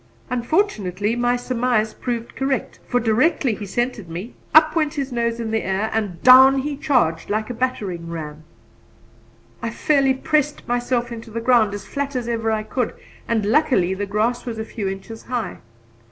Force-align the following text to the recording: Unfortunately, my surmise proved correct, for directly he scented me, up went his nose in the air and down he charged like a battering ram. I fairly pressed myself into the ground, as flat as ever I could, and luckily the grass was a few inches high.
Unfortunately, 0.31 1.15
my 1.15 1.35
surmise 1.35 1.93
proved 1.93 2.35
correct, 2.35 2.79
for 2.87 2.99
directly 2.99 3.53
he 3.53 3.67
scented 3.67 4.09
me, 4.09 4.33
up 4.51 4.75
went 4.75 4.95
his 4.95 5.11
nose 5.11 5.39
in 5.39 5.51
the 5.51 5.61
air 5.61 5.91
and 5.93 6.23
down 6.23 6.57
he 6.61 6.75
charged 6.75 7.29
like 7.29 7.51
a 7.51 7.53
battering 7.53 8.09
ram. 8.09 8.43
I 9.61 9.69
fairly 9.69 10.15
pressed 10.15 10.67
myself 10.67 11.11
into 11.11 11.29
the 11.29 11.39
ground, 11.39 11.75
as 11.75 11.85
flat 11.85 12.15
as 12.15 12.27
ever 12.27 12.49
I 12.51 12.63
could, 12.63 12.95
and 13.27 13.45
luckily 13.45 13.93
the 13.93 14.07
grass 14.07 14.43
was 14.43 14.57
a 14.57 14.65
few 14.65 14.87
inches 14.87 15.25
high. 15.25 15.59